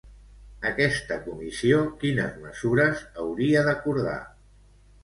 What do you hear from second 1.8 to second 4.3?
quines mesures hauria d'acordar?